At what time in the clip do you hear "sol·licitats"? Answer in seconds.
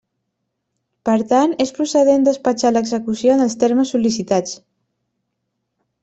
3.97-4.55